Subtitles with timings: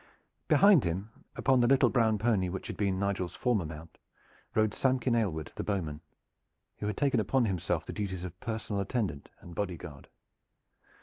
[0.47, 3.99] Behind him, upon the little brown pony which had been Nigel's former mount,
[4.55, 6.01] rode Samkin Aylward the bowman,
[6.79, 10.07] who had taken upon himself the duties of personal attendant and body guard.